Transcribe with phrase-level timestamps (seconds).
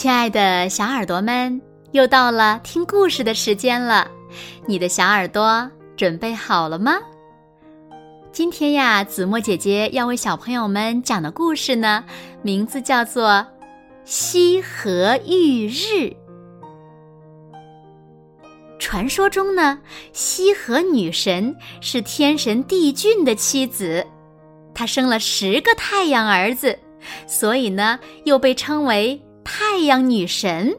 [0.00, 1.60] 亲爱的小耳朵们，
[1.90, 4.08] 又到了听故事的时间了，
[4.64, 6.98] 你的小耳朵准备好了吗？
[8.30, 12.04] 今天呀，子墨姐姐要为小朋友们讲的故事呢，
[12.42, 13.28] 名字叫做
[14.04, 15.72] 《西河浴日》。
[18.78, 19.80] 传说中呢，
[20.12, 24.06] 西河女神是天神帝俊的妻子，
[24.72, 26.78] 她生了十个太阳儿子，
[27.26, 29.20] 所以呢，又被称为。
[29.50, 30.78] 太阳女神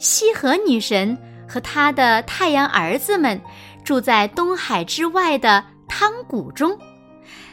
[0.00, 1.16] 西河女神
[1.48, 3.40] 和她的太阳儿子们
[3.84, 6.76] 住在东海之外的汤谷中，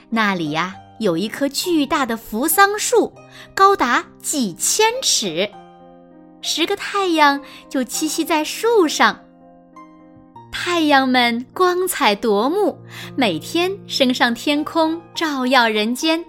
[0.09, 3.13] 那里呀有一棵巨大的扶桑树，
[3.53, 5.47] 高达几千尺。
[6.41, 9.23] 十个太阳就栖息在树上，
[10.51, 12.75] 太阳们光彩夺目，
[13.15, 16.25] 每天升上天空照耀人间。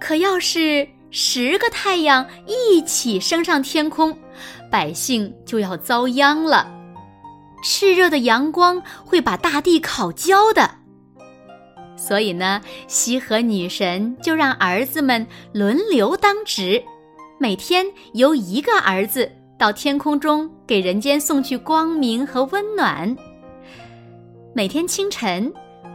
[0.00, 0.88] 可要是……
[1.16, 4.18] 十个太阳一起升上天空，
[4.68, 6.68] 百姓就要遭殃了。
[7.62, 10.68] 炽热的阳光会把大地烤焦的。
[11.96, 16.82] 所以呢，西河女神就让儿子们轮流当值，
[17.38, 23.16] 每天由一个儿子到天空中给人间送去光明和温暖。
[24.52, 25.54] 每天清晨。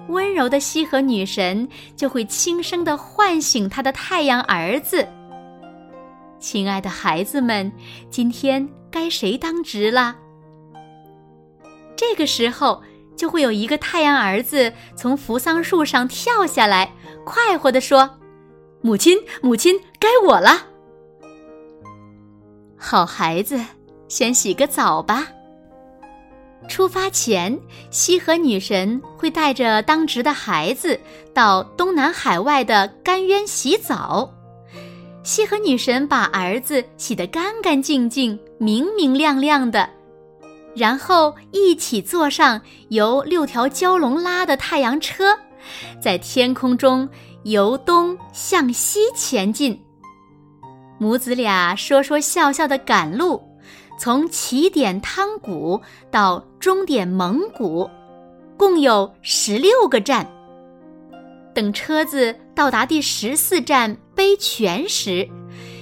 [0.10, 5.08] 温柔的西河女神就会轻声的唤醒她的太阳儿子。
[6.40, 7.72] 亲爱的孩子们，
[8.10, 10.16] 今天该谁当值了？
[11.96, 12.82] 这个时候，
[13.16, 16.94] 就会有一个太阳儿子从扶桑树上跳下来，
[17.26, 18.10] 快活的说
[18.82, 20.66] ：“母亲，母亲，该我了。”
[22.80, 23.60] 好孩子，
[24.08, 25.28] 先洗个澡吧。
[26.68, 31.00] 出发前，西河女神会带着当值的孩子
[31.34, 34.32] 到东南海外的甘渊洗澡。
[35.24, 39.90] 西河女神把儿子洗得干干净净、明明亮亮的，
[40.76, 45.38] 然后一起坐上由六条蛟龙拉的太阳车，
[46.02, 47.08] 在天空中
[47.44, 49.80] 由东向西前进。
[51.00, 53.42] 母子俩说说笑笑的赶路。
[54.00, 57.90] 从起点汤谷到终点蒙古，
[58.56, 60.26] 共有十六个站。
[61.54, 65.28] 等车子到达第十四站杯泉时，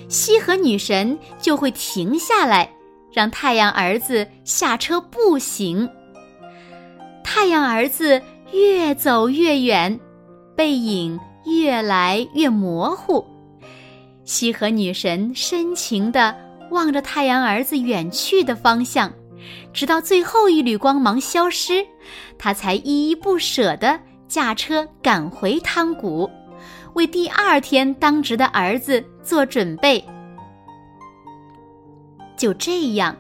[0.10, 2.74] 西河女神就会停下来，
[3.14, 5.88] 让太阳儿子下车步行。
[7.24, 8.20] 太阳儿子
[8.52, 10.00] 越走越远，
[10.56, 13.24] 背影越来越模糊。
[14.24, 16.36] 西河女神深情地。
[16.70, 19.12] 望着太阳儿子远去的方向，
[19.74, 21.86] 直到最后一缕光芒消失，
[22.38, 26.30] 他才依依不舍地驾车赶回汤谷，
[26.94, 30.04] 为第二天当值的儿子做准备。
[32.36, 33.16] 就这样，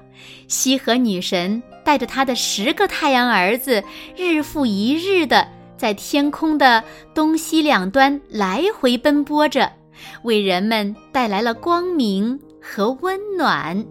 [0.47, 3.83] 西河女神带着她的十个太阳儿子，
[4.15, 5.47] 日复一日的
[5.77, 6.83] 在天空的
[7.15, 9.71] 东西两端来回奔波着，
[10.23, 12.39] 为人们带来了光明。
[12.59, 13.85] 和温暖。